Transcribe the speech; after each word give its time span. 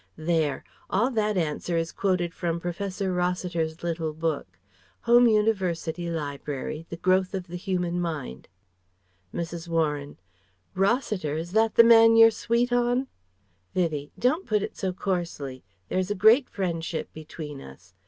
There! 0.17 0.63
All 0.89 1.11
that 1.11 1.37
answer 1.37 1.77
is 1.77 1.91
quoted 1.91 2.33
from 2.33 2.59
Professor 2.59 3.13
Rossiter's 3.13 3.83
little 3.83 4.13
book 4.13 4.57
(Home 5.01 5.27
University 5.27 6.09
Library, 6.09 6.87
"The 6.89 6.97
Growth 6.97 7.35
of 7.35 7.45
the 7.45 7.55
Human 7.55 8.01
Mind")." 8.01 8.47
Mrs. 9.31 9.67
Warren: 9.67 10.17
"Rossiter! 10.73 11.35
Is 11.35 11.51
that 11.51 11.75
the 11.75 11.83
man 11.83 12.15
you're 12.15 12.31
sweet 12.31 12.73
on?" 12.73 13.09
Vivie: 13.75 14.11
"Don't 14.17 14.47
put 14.47 14.63
it 14.63 14.75
so 14.75 14.91
coarsely. 14.91 15.63
There 15.87 15.99
is 15.99 16.09
a 16.09 16.15
great 16.15 16.49
friendship 16.49 17.13
between 17.13 17.61
us. 17.61 17.93